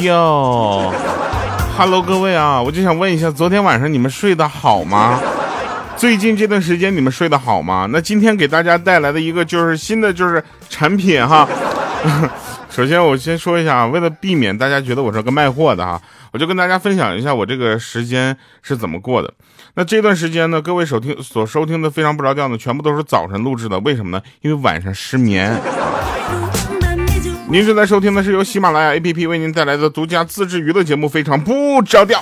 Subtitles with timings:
[0.00, 0.92] 哟
[1.76, 5.20] ，Hello，各位啊，我就想问一下，昨天晚上你们睡得好吗？
[5.96, 7.88] 最近这段时间你们睡得好吗？
[7.90, 11.48] 那今天给大家带来的一个就是新的就是产品哈。
[12.78, 16.00] 首先我先说一下啊，为了避免大家觉得我是个卖货的哈，
[16.32, 19.34] 我就跟大家分享一下我这个时间是怎么过的。
[19.74, 24.22] 那这段时间呢，各位收听所收听的非常不着调呢，全部都是早晨录制的，为什么呢？
[24.42, 25.60] 因为晚上失眠。
[27.50, 32.20] 您正在收听的是由喜马拉雅 APP 为您带来的独家自制娱乐节目《非常不着调》。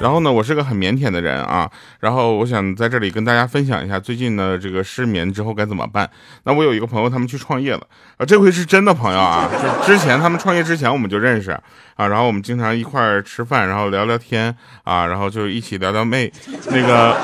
[0.00, 1.68] 然后呢，我是个很腼腆的人啊，
[2.00, 6.08] 然后我想在这里跟大家分享一下最近呢这个失眠之后该怎么办。
[6.44, 7.80] 那我有一个朋友，他们去创业了
[8.16, 11.50] 啊，这回是真的朋友啊，就之前他们创业之前我们就认识
[11.96, 16.32] 啊，然后我们经常一块儿吃饭，然后聊聊天啊，然后就一起聊聊妹，
[16.70, 17.16] 那个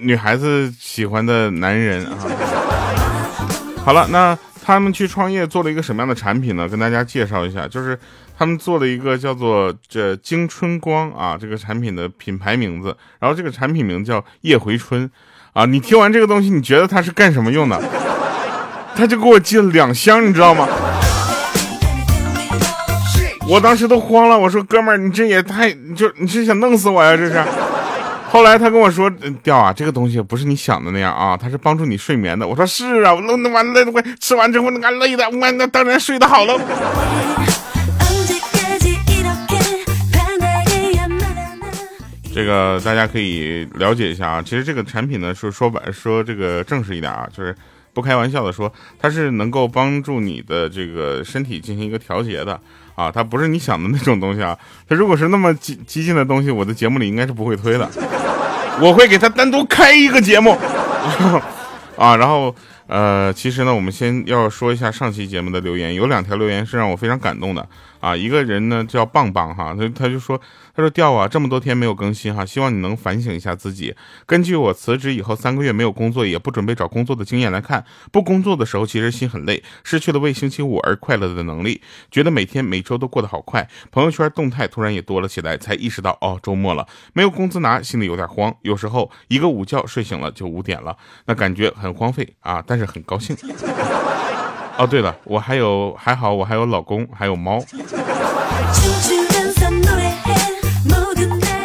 [0.00, 2.18] 女孩子喜欢的男人啊。
[3.84, 6.68] 好了，那他们去创业做了一个什么样的产品呢？
[6.68, 7.96] 跟大家介绍一下，就是
[8.36, 15.08] 他们做了一个叫做这金春光啊这个产品的品牌名字，然后这个产品名叫夜回春
[15.52, 15.64] 啊。
[15.64, 17.80] 你听完这个东西，你觉得它是干什么用的？
[18.96, 20.68] 他就给我寄了两箱，你知道吗？
[23.48, 27.16] 我当时都慌了，我说哥们儿，你这也太就你是想弄死我呀？
[27.16, 27.44] 这是。
[28.30, 29.08] 后来他跟我说
[29.44, 36.58] ：“掉啊，这个东西不是你想的那样啊，它是帮助你睡眠的。”我说：“是啊，我弄完累，我吃完之后那个累的，我那当然睡得好了。”
[42.34, 44.42] 这个大家可以了解一下啊。
[44.42, 47.54] 其实这个产品呢，说说白说这个正式一点啊，就是
[47.92, 52.60] 不开玩笑的说，它是能够帮助你的这个身体进行一个调节的。
[52.96, 54.56] 啊，它不是你想的那种东西啊！
[54.88, 57.90] 它如果是那么激激进的东西，我的节目里应该是不会推的，
[58.80, 60.56] 我会给他单独开一个节目。
[61.98, 62.54] 啊，然后
[62.86, 67.66] 呃，其实呢，我们先要说一下上期节目的留言，有两条留言是让我非常感动的。
[68.00, 70.40] 啊，一个人呢叫棒棒哈，他他就说。
[70.76, 73.94] 他说：“调啊，这么多天没有更新哈，希望你能反省一下自己。
[74.26, 83.68] 根据我辞职以后三个月没有工作，也不准备找工作的经验来看，不工作的时候其实心很累，失去了为星期五而快乐的能力，觉得每天每周都过得好快。
[83.92, 88.52] 朋友圈动态突然也多了起来，才意识到哦，周末了，没有工资拿，心里有点慌。
[88.62, 93.36] 有时候一个午觉睡醒了就五点了，那感觉很荒废啊，但但是很高兴。
[94.76, 97.60] 哦，对了，我还有还好，我还有老公，还有猫。”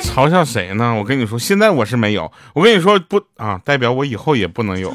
[0.04, 0.94] 嘲笑谁呢？
[0.94, 2.32] 我跟你说，现在我是没有。
[2.54, 4.94] 我跟你说不啊，代表我以后也不能有。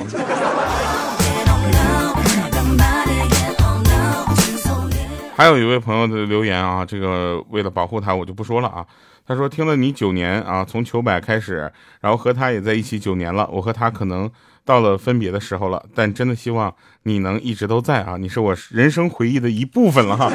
[5.36, 8.86] 还有一位朋友的留言啊，这个为了保护他，我就不说了啊。
[9.26, 13.48] 他说听了你九年啊，从求百开始，然后和他也在一起九年了。
[13.50, 14.30] 我和他可能
[14.66, 16.74] 到了分别的时候了，但真的希望
[17.04, 20.30] 你能一直都在啊，你是我人生回忆的一部分了哈。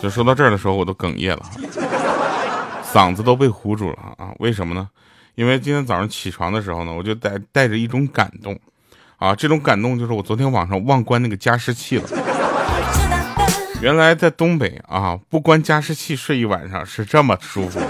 [0.00, 1.42] 就说到这儿的时候，我都哽咽了，
[2.82, 4.32] 嗓子都被糊住了啊！
[4.38, 4.88] 为什么呢？
[5.34, 8.58] 因为今天早上起床的时候呢，我就带带着一种感动，
[9.18, 12.08] 啊，这种感动就是我昨天晚上忘关那个加湿器了。
[13.82, 17.80] 原来在东北啊，不关加湿器睡一晚上是这么舒服。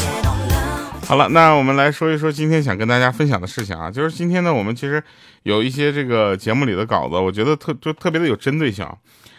[1.08, 5.02] 好了，那我们来说一说今天想跟大家分享的事情啊，就是今天呢，我们其实
[5.44, 8.86] 有一些这个节目里的稿子，我觉得特就特别的有针对性。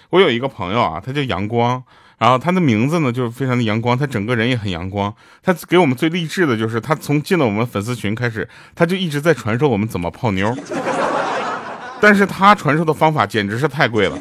[0.09, 1.81] 我有一个朋友啊，他叫阳光，
[2.17, 5.13] 然后他的名字呢就是非常的阳光，他整个人也很阳光。
[5.43, 10.57] 他给我们最励志的就是，他从进了我们粉丝群开始，他就一直在传授我们怎么泡妞。
[12.01, 14.17] 但是他传授的方法简直是太贵了，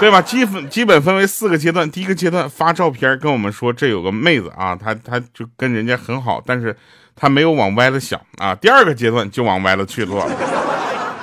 [0.00, 0.20] 对吧？
[0.22, 6.74] 基本基本分为四个阶段，第一个阶段发照片跟我们说这有个妹子啊，他他就跟人家很好，但是
[7.14, 8.54] 他没有往歪了想啊。
[8.54, 10.26] 第二个阶段就往歪了去做。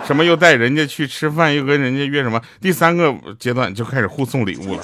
[0.06, 2.40] 什么又带人家去吃饭，又跟人家约什么？
[2.62, 4.84] 第三个阶段就开始互送礼物了。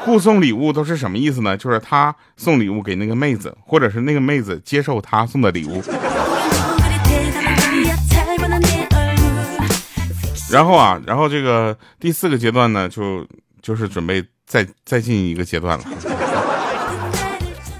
[0.00, 1.54] 互送礼物都是什么意思呢？
[1.56, 5.82] 就是他送礼物给那个妹子，或者是那个妹子接受他送的礼物。
[10.50, 13.26] 然后啊，然后这个第四个阶段呢，就
[13.62, 15.84] 就是准备再再进一个阶段了。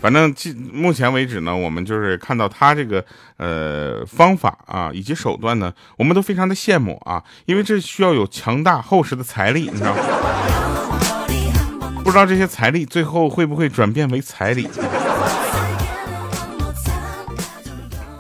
[0.01, 0.35] 反正
[0.73, 3.05] 目前为止呢，我们就是看到他这个
[3.37, 10.03] 呃方法啊，以及手段呢，我们都非常的羡慕啊，因为这需要有强大厚实的财力，你知道吗？
[12.03, 14.67] 不知道这些财力最后会不会转变为彩礼？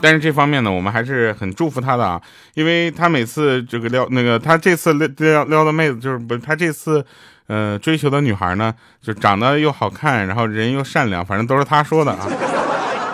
[0.00, 2.20] 但是这方面呢，我们还是很祝福他的啊，
[2.54, 7.04] 因为他每次这个撩那个，他这次撩撩撩的妹子就是不，他这次
[7.46, 12.26] 呃追求的女孩呢，就长得又好看，然后人又善良，反正都是他说的啊。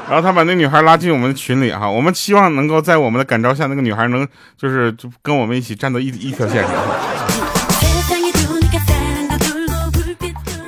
[0.08, 7.45] 然后他把那女孩拉进我们的群里哈，我们希望能够在我们的感召下，那个女孩能就是就跟我们一起站到一一条线上。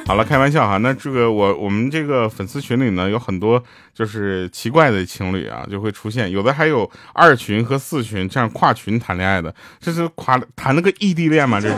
[0.09, 3.63] 好了，开玩笑哈，那这个我我们这个粉丝群里呢，有很多
[3.93, 11.61] 就是奇怪的情侣啊，就会出现，有的还有二群和四群这样跨群谈恋爱的，这是跨谈了个异地恋吗？
[11.61, 11.75] 这是。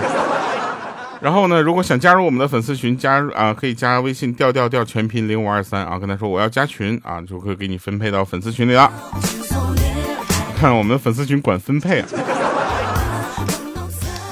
[1.20, 8.88] 然后呢，如果想加入我们的粉丝群，加入啊可以加微信调调调全拼零五二三啊，跟他说我要加群啊，就会给你分配到粉丝群里了。
[10.56, 12.06] 看我们的粉丝群管分配啊。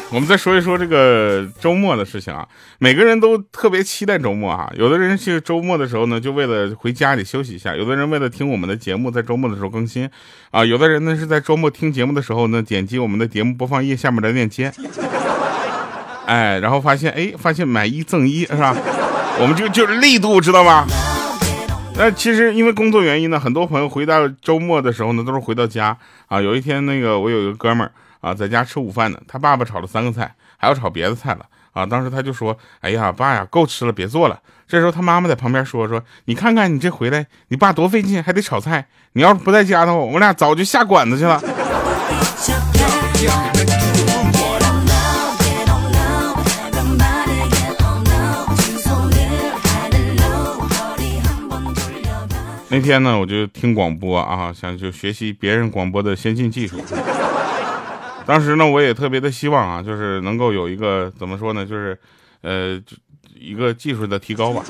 [0.11, 4.73] 我们再说一说这个周末的事情啊，每个人都特别期待周末啊。
[4.75, 10.09] 有的人是周末的时候呢，就为了回家里休息一下；有的人为了听我们的节目，在周末的时候更新
[10.51, 14.73] 啊；有的人呢是在周末听节目的时候呢，点击我们的节目播放页下面的链接，
[16.25, 18.75] 哎，然后发现哎，发现买一赠一是吧？
[19.39, 20.87] 我们就就是力度知道吗？
[21.99, 25.99] 那其实因为工作原因呢，很多朋友回到周末的时候呢，都是回到家
[26.29, 26.41] 啊。
[26.41, 27.93] 有一天那个我有一个哥们儿。
[28.21, 31.87] 啊，在家吃午饭呢，他爸爸炒了三个菜，还要炒别的菜了啊！
[31.87, 38.89] 当时他就说：“哎呀，爸呀，够吃了，别做了。”这时候他妈妈在旁边说：“说你看看你这回来，你爸多费劲，还得炒菜。
[39.13, 41.41] 你要是不在家的话，我们俩早就下馆子去了。”
[52.71, 56.79] 那天呢，我就听广播啊，想就学习别人广播的先进技术。
[58.27, 61.99] 当时呢，我也特别的希望啊，就是能够有一个怎么说呢，就是，
[62.43, 62.79] 呃，
[63.35, 64.63] 一个技术的提高吧。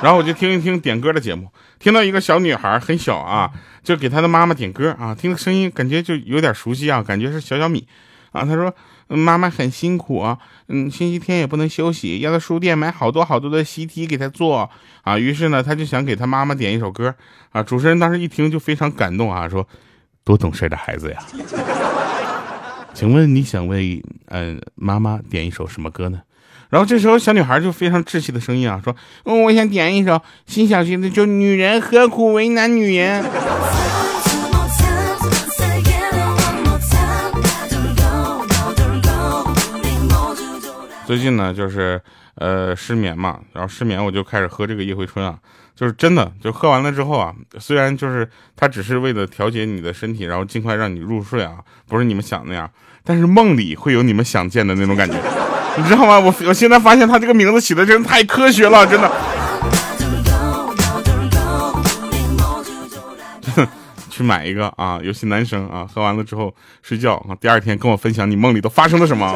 [0.00, 1.48] 然后我就听一听点歌的节目，
[1.80, 3.50] 听到一个小女孩很小啊，
[3.82, 7.84] 就给她的妈妈点歌啊，听的声音感觉就有点熟悉啊，感觉是小小米
[8.30, 8.44] 啊。
[8.44, 8.72] 她说
[9.16, 10.38] 妈妈很辛苦啊，
[10.68, 14.70] 嗯，星期天也不能休息，要到书店买好多好多的习题给她做
[15.02, 15.18] 啊。
[15.18, 17.14] 于是呢，她就想给她妈妈点一首歌
[17.50, 17.62] 啊。
[17.62, 19.66] 主持人当时一听就非常感动啊，说
[20.24, 21.18] 多懂事的孩子呀。
[22.94, 26.20] 请问你想为嗯妈妈点一首什么歌呢？
[26.68, 33.22] 然后这时候小女孩就非常稚气的声音啊说：“，我想点一首辛晓琪的，就女人何苦为难女人。”
[41.12, 42.00] 最近呢，就是
[42.36, 45.36] 呃失眠嘛，然后失眠我就开始喝这个叶回春啊，
[45.76, 48.26] 就是真的，就喝完了之后啊，虽然就是
[48.56, 51.56] 它只是为了调节你的身体，然后尽快让你入睡啊，
[51.86, 52.70] 不是你们想那样，
[53.04, 55.14] 但是梦里会有你们想见的那种感觉，
[55.76, 56.18] 你知道吗？
[56.18, 59.12] 我我现在发现他这个名字起的真的太科学了，真的。
[64.08, 69.30] 去买一个啊，尤其男生啊，喝完了之后睡觉啊，第二天跟我分享你梦里都发生了什么。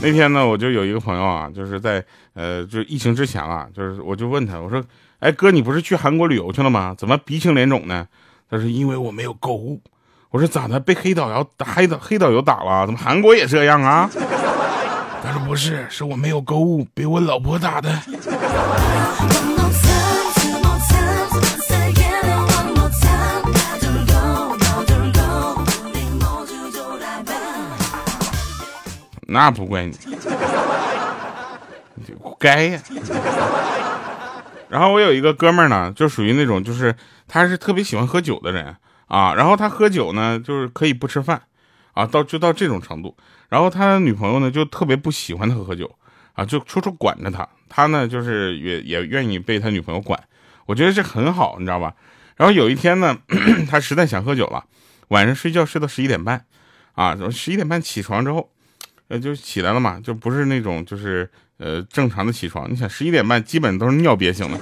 [0.00, 2.02] 那天呢，我就有一个朋友啊，就是在
[2.34, 4.82] 呃，就疫情之前啊，就是我就问他，我说，
[5.18, 6.94] 哎哥，你不是去韩国旅游去了吗？
[6.96, 8.06] 怎么鼻青脸肿呢？
[8.48, 9.80] 他说因为我没有购物。
[10.30, 10.78] 我说咋的？
[10.78, 12.86] 被黑导游打黑导黑导游打了？
[12.86, 14.08] 怎么韩国也这样啊？
[15.22, 17.90] 他说不是，是我没有购物，被我老婆打的。
[29.30, 29.94] 那不怪你，
[32.38, 32.80] 该呀。
[34.70, 36.94] 然后我有一个哥们儿呢，就属于那种，就是
[37.26, 38.74] 他是特别喜欢喝酒的人
[39.06, 39.34] 啊。
[39.34, 41.42] 然后他喝酒呢，就是可以不吃饭
[41.92, 43.14] 啊，到就到这种程度。
[43.50, 45.94] 然后他女朋友呢，就特别不喜欢他喝酒
[46.32, 47.46] 啊，就处处管着他。
[47.68, 50.18] 他呢，就是也也愿意被他女朋友管。
[50.64, 51.92] 我觉得这很好，你知道吧？
[52.36, 53.18] 然后有一天呢，
[53.70, 54.64] 他实在想喝酒了，
[55.08, 56.46] 晚上睡觉睡到十一点半
[56.94, 58.48] 啊，十一点半起床之后。
[59.08, 62.70] 呃，就起来了嘛，就不是那种就是呃正常的起床。
[62.70, 64.58] 你想十一点半，基本都是尿憋醒的。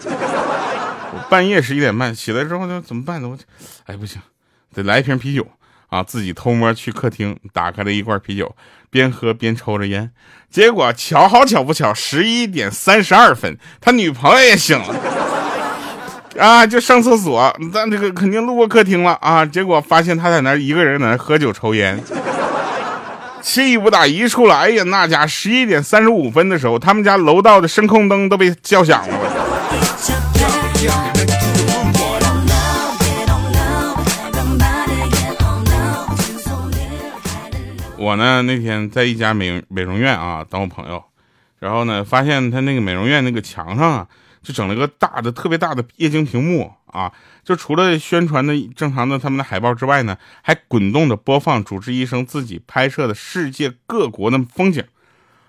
[1.13, 3.29] 我半夜十一点半起来之后就怎么办呢？
[3.29, 3.39] 我，
[3.87, 4.21] 哎不行，
[4.75, 5.47] 得来一瓶啤酒
[5.89, 6.03] 啊！
[6.03, 8.55] 自己偷摸去客厅打开了一罐啤酒，
[8.91, 10.11] 边喝边抽着烟。
[10.51, 14.95] 结果巧好巧不巧，十一点三十二分，他女朋友也醒了
[16.39, 19.45] 啊，就上厕所，但这个肯定路过客厅了啊。
[19.45, 21.99] 结果发现他在那一个人在那喝酒抽烟。
[23.47, 24.83] 气不打一处来呀！
[24.89, 29.17] 那家十一点三十五分的时候，他们家楼道的声控灯都被叫响了。
[37.97, 41.01] 我呢那天在一家美美容院啊等我朋友，
[41.61, 44.07] 然后呢发现他那个美容院那个墙上啊，
[44.47, 47.11] 就整了个大的、特别大的液晶屏幕啊，
[47.45, 54.85] 就除了宣传的正常的他们的海报之外呢，还滚动着播放主治医生自己拍摄的世界各国的风景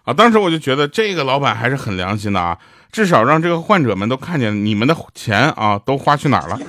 [0.03, 0.11] 啊。
[0.11, 2.57] 当时我就觉得这个老板还是很良心的啊，
[2.91, 6.59] 至少让这个患者们都看见你们的钱啊都花去哪儿了。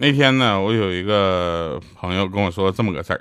[0.00, 3.20] 那天呢，我有一个朋友跟我说这么个事儿，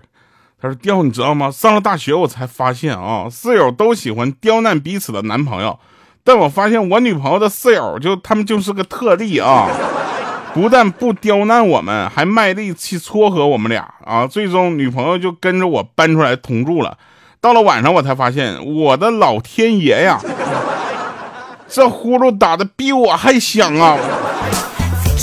[0.62, 1.50] 他说：“刁，你知道吗？
[1.50, 5.79] 上了大学我才发现啊，室友都喜欢刁难彼此的男朋友，
[6.24, 9.67] 但我发现我女朋友的室友就他们就是个特例啊，
[10.53, 16.96] 不但不刁难我们，还卖力气撮合我们俩啊，最终女朋友就跟着我搬出来同住了。
[17.41, 20.22] 到了晚上，我才发现，我的老天爷呀，
[21.67, 23.98] 这呼噜打的比我还响啊！”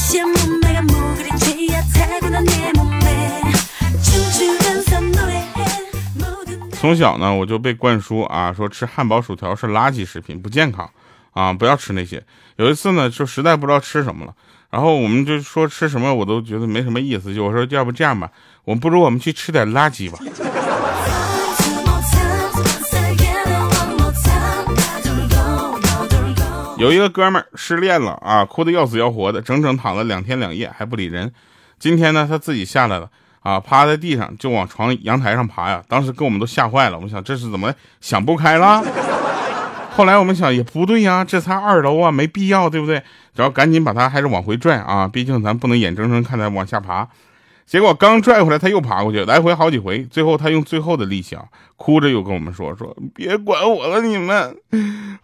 [6.85, 10.87] 从小呢，我就被灌输啊，说吃汉堡、薯条是垃圾食品，不健康，
[11.33, 12.23] 啊，不要吃那些。
[12.57, 14.35] 有一次呢，就实在不知道吃什么了，
[14.69, 18.31] 然后我们就说吃什么我都觉得没什么意思，就我说要不这样吧，
[18.65, 20.19] 我不如我们去吃点垃圾吧。
[26.77, 31.33] 有一个哥们儿失恋了啊，哭得要死要活的，整整躺了两天两夜还不理人。
[31.79, 33.09] 今天呢，他自己下来了。
[33.45, 35.83] 啊，趴在地上就往床阳台上爬呀！
[35.87, 37.71] 当时给我们都吓坏了，我们想这是怎么
[38.01, 38.83] 想不开了？
[39.95, 43.03] 后来我们想也不对呀，这才二楼啊，没必要，对不对？
[43.35, 47.07] 然后赶紧把他还是往回拽啊，毕竟咱不能眼睁睁看他往下爬。
[47.67, 51.45] 结果刚拽回来，他又爬过去，来回好几回，最后他用最后的力气啊，
[51.77, 54.57] 哭着又跟我们说：“说别管我了，你们，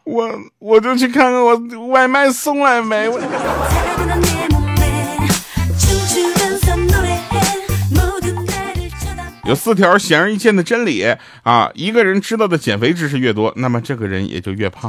[0.05, 3.09] 我我就去看看我外卖送来没。”
[9.51, 11.05] 有四条显而易见的真理
[11.43, 11.69] 啊！
[11.75, 14.89] 一个人知道的减肥知识越多，那么这个人也就越胖；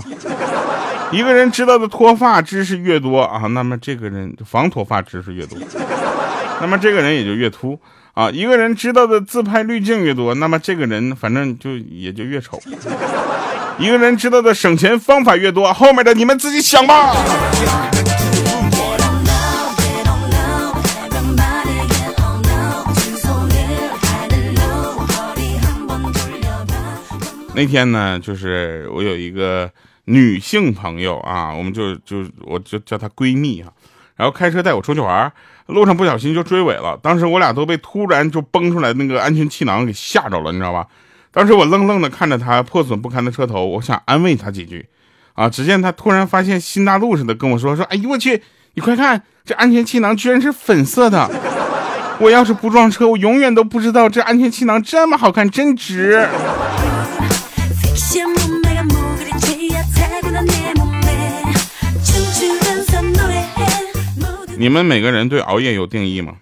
[1.12, 5.58] 一个人知道的脱发知识越多啊，那么这个人防脱发知识越多，
[6.62, 7.80] 那么这个人也就越秃
[8.14, 8.30] 啊！
[8.30, 12.60] 一个人知道的自拍滤镜越多，那么这个人反正就也就越丑；
[13.80, 17.16] 一个人知道的省钱方法越多，后面的你们自己想吧。
[27.62, 29.70] 那天呢，就是我有一个
[30.06, 33.70] 女性朋友啊，我们就就我就叫她闺蜜啊，
[34.16, 35.32] 然后开车带我出去玩，
[35.68, 36.98] 路上不小心就追尾了。
[37.04, 40.88] 当时我俩都被突然就崩出来那个安全气囊给吓着了，你知道吧？
[41.32, 44.88] 当时我愣愣的看着她破损不堪的车头，我想安慰她几句
[45.34, 45.48] 啊。
[45.48, 48.42] 只见她突然发现新大陆似的跟我说说：“哎呦我去，
[48.74, 51.30] 你快看，这安全气囊居然是粉色的！
[52.18, 56.28] 我要是不撞车，我永远都不知道这安全气囊这么好看，真值。”
[64.58, 66.36] 你们每个人对熬夜有定义吗？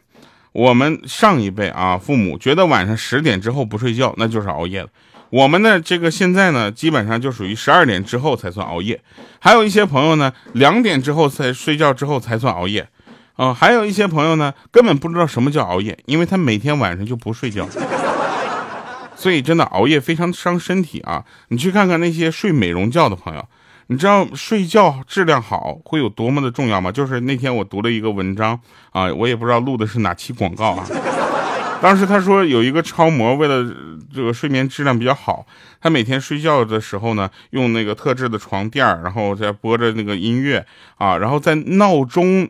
[0.52, 4.88] 我们上一辈啊，父母觉得晚上十点之后不睡觉那就是熬夜了。
[5.30, 9.00] 我们的这个现在呢，基本上就属于十二点之后才算熬夜。
[9.40, 12.88] 还有一些朋友呢，两点之后才睡觉之后才算熬夜。
[13.36, 17.68] 啊，还有一些朋友呢，根本不知道什么叫熬夜，因为他每天晚上就不睡觉。
[19.20, 21.26] 所以真的熬夜非常伤身体啊！
[21.50, 23.46] 你去看看那些睡美容觉的朋友。
[23.88, 26.90] 你知道睡觉质量好会有多么的重要吗？
[26.90, 28.58] 就是那天我读了一个文章
[28.92, 30.88] 啊，我也不知道录的是哪期广告啊。
[31.82, 33.62] 当时他说有一个超模为了
[34.16, 35.46] 这个睡眠质量比较好，
[35.82, 40.66] 他每天睡觉的时候呢，用那个特制的床垫然后再播着那个音乐
[40.98, 42.48] 啊，然后在闹钟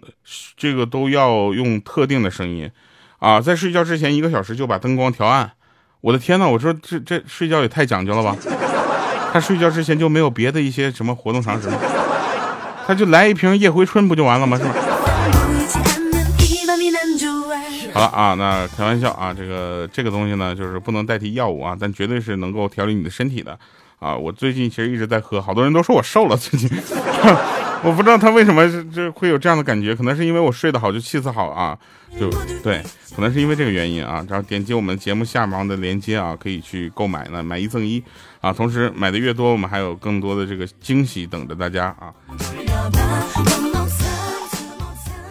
[0.55, 2.69] 这个都要用特定的声音
[3.17, 5.53] 啊，在睡觉之前一个小时就把灯光调暗。
[6.01, 8.35] 我的天呐，我说这这睡觉也太讲究了吧！
[9.31, 11.77] 他睡觉之前就没有别的一些什么活动常识吗？
[12.87, 14.57] 他就来一瓶夜回春不就完了吗？
[14.57, 14.73] 是吧？
[17.93, 23.59] 好了啊，那开玩笑啊，这个这个东西呢，就是不能代替药物啊，但绝对是能够调理你的身体的
[23.99, 24.15] 啊。
[24.15, 26.69] 我最近其实一直在喝，好多人都说我瘦了，最近。
[27.83, 31.77] 我不知道他为什么这会有这样的感觉，可能是因为我睡得好，就气色好啊，
[32.19, 32.29] 就
[32.61, 32.83] 对，
[33.15, 34.25] 可能是因为这个原因啊。
[34.29, 38.03] 然后点击我们节目下方的链接啊，可以去购买呢，买一赠一
[38.41, 38.51] 啊。
[38.51, 42.13] 同时买的越多，我们还有更多的这个惊喜等着大家啊。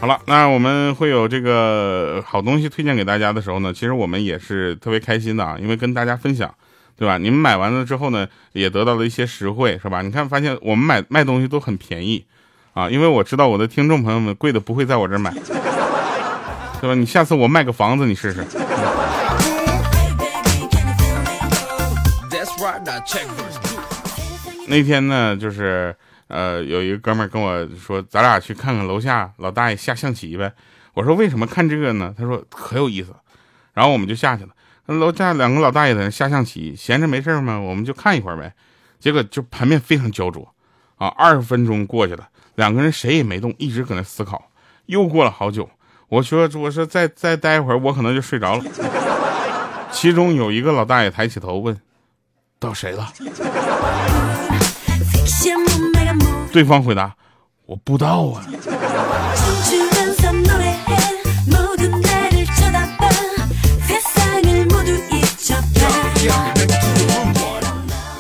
[0.00, 6.52] 好了，那我们会有这个好东西推荐给大家的时候呢，其实我们也是特别开心的啊，因为跟大家分享。
[6.96, 7.16] 对吧？
[7.16, 10.02] 你们买完了之后呢，也得到了一些实惠，是吧？
[10.02, 12.26] 你看，发现我们买卖东西都很便宜，
[12.74, 15.32] 啊，因为我知道我的听众朋友们贵的不会在我这儿买，
[16.80, 16.94] 对吧？
[16.94, 18.44] 你下次我卖个房子，你试试。
[24.66, 25.94] 那天呢，就是
[26.26, 30.52] 呃，有一个哥们跟我说，咱俩去看看楼下老大爷下象棋呗。
[30.94, 32.14] 我说为什么看这个呢？
[32.16, 33.14] 他说可有意思。
[33.72, 34.50] 然后我们就下去了。
[34.86, 38.52] 楼下两个老大爷在那下象棋，闲着没事嘛，我们就看一会儿呗。
[38.98, 40.52] 结果就盘面非常焦灼
[40.96, 44.50] 啊，二十分钟过去了，两个人谁也没动，一直搁那思考。
[44.86, 45.70] 又过了好久，
[46.08, 48.64] 我说我说再再待一会儿，我可能就睡着了。
[49.92, 51.80] 其中有一个老大爷抬起头问
[52.58, 53.12] ：“到谁了？”
[56.50, 57.14] 对方回答
[57.64, 58.44] ：“我不知道啊。”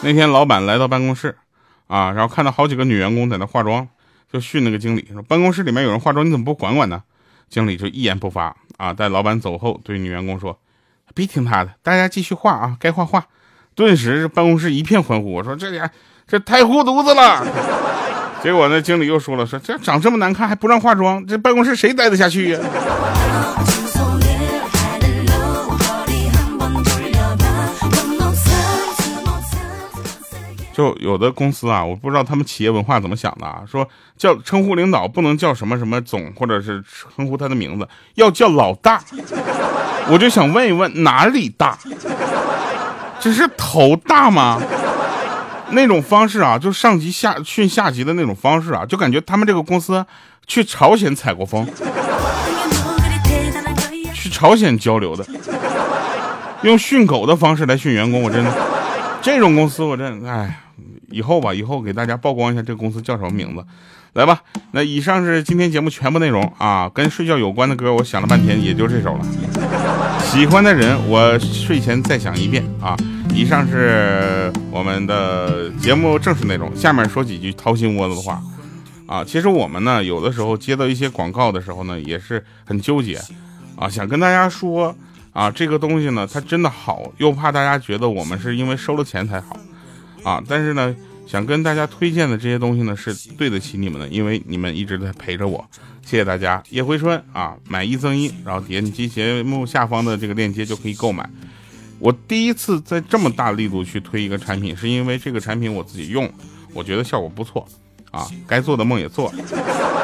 [0.00, 1.36] 那天老板来到办公室，
[1.88, 3.88] 啊，然后看到好几个女员工在那化妆，
[4.32, 7.02] 就训那个经理说：“办公室里面有人化妆，你怎么不管管呢？”
[7.48, 10.58] 经理就一言不发，啊，待老板走后对女员工说
[11.14, 13.26] ：“别听他的，大家继续画啊，该画画。”
[13.74, 15.90] 顿时办公室一片欢呼，我说：“这俩
[16.26, 17.46] 这太护犊子了。
[18.42, 22.60] ”结果那经理又说了：“说这长这么难看还不让化妆，这办公室谁待得下去呀？”
[30.78, 33.84] 就有的公司啊，我不知道他们企业文化怎么想的啊，说
[34.16, 36.80] 叫称呼领导不能叫什么什么总，或者是
[37.16, 39.02] 称呼他的名字，要叫老大。
[40.08, 41.76] 我就想问一问，哪里大？
[43.18, 44.62] 这是头大吗？
[45.70, 50.06] 那种方式啊，就上级下训下级的那种方式啊，就感觉他们这个公司
[50.46, 51.66] 去朝鲜采过风，
[54.14, 55.26] 去朝鲜交流的，
[56.62, 58.52] 用训狗的方式来训员工，我真的，
[59.20, 60.60] 这种公司我真哎。
[61.10, 63.64] 以后吧，以后给大家曝光一下这个公司叫什么名字，
[64.12, 64.42] 来吧。
[64.72, 69.26] 那以上是今天节目全部内容啊，跟睡觉有关的歌，我想了半天也就这首了。
[70.22, 72.96] 喜欢的人，我睡前再想一遍啊。
[73.34, 78.42] 以上是我们的节目正式内容，下面说几句掏心窝子的话
[79.06, 79.24] 啊。
[79.24, 83.18] 其实我们呢，有的时候接到一些广告的时候呢，也是很纠结
[83.76, 84.94] 啊，想跟大家说
[85.32, 89.56] 啊，这个东西呢，它真的好，又怕大家觉得我们是因为收了钱才好。
[90.24, 90.94] 啊，但是呢，
[91.28, 95.62] 想跟大家推荐的这些东西呢，是对得起你们的，因为你们一直在陪着我，
[96.02, 96.62] 谢谢大家。
[96.70, 101.28] 叶回春啊，买一赠一，然后点击节目下方的这个链接就可以购买。
[101.98, 106.32] 我第一次在这么大力度去推一个产品，是因为这个产品我自己用，
[106.72, 107.68] 我觉得效果不错
[108.10, 109.44] 啊，该做的梦也做了。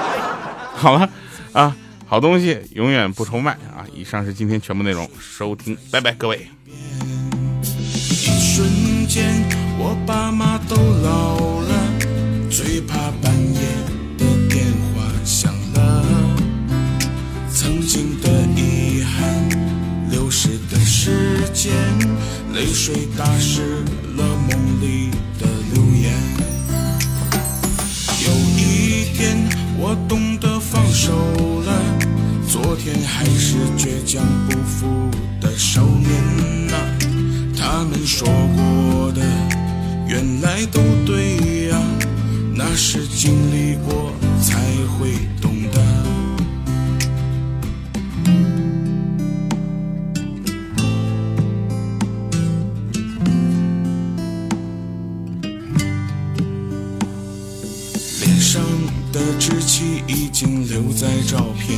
[0.76, 1.08] 好了
[1.54, 3.86] 啊，好东西永远不愁卖啊。
[3.94, 6.46] 以上是今天全部内容，收听，拜拜，各位。
[9.86, 11.74] 我爸妈都老了，
[12.50, 13.60] 最怕半夜
[14.16, 16.02] 的电话响了。
[17.52, 21.70] 曾经的遗憾，流逝的时间，
[22.54, 23.84] 泪水打湿
[24.16, 24.24] 了
[58.54, 58.62] 上
[59.12, 61.76] 的稚气已经留在照片，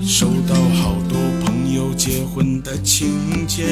[0.00, 3.66] 收到好多朋友结婚的请柬。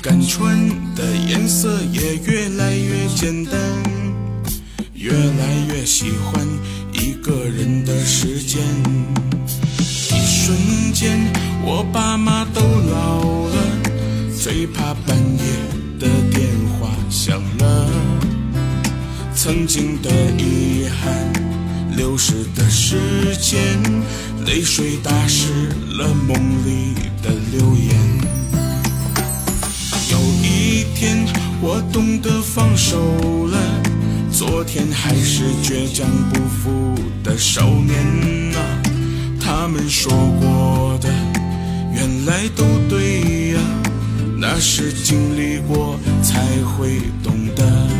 [0.00, 0.56] 敢穿
[0.94, 3.52] 的颜色也越来越简单，
[4.94, 6.46] 越来越喜欢
[6.92, 8.62] 一个人的时间。
[9.80, 10.56] 一瞬
[10.94, 11.18] 间，
[11.64, 13.56] 我爸妈都老了，
[14.40, 16.46] 最怕半夜的电
[16.78, 18.17] 话响了。
[19.40, 21.32] 曾经的遗憾，
[21.96, 22.96] 流逝的时
[23.40, 23.60] 间，
[24.44, 27.96] 泪水打湿了梦里的留言。
[30.10, 31.24] 有一天，
[31.60, 32.98] 我懂得放手
[33.46, 33.56] 了。
[34.32, 37.96] 昨天还是倔强不服的少年
[38.56, 38.58] 啊，
[39.40, 41.08] 他们说过的，
[41.94, 43.60] 原来都对呀。
[44.36, 47.97] 那是经历过才会懂得。